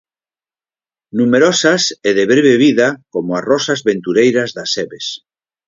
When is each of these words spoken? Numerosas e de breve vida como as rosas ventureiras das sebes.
Numerosas 1.19 1.83
e 2.07 2.11
de 2.17 2.25
breve 2.33 2.53
vida 2.65 2.87
como 3.13 3.29
as 3.39 3.43
rosas 3.51 3.79
ventureiras 3.89 4.49
das 4.57 4.69
sebes. 4.75 5.05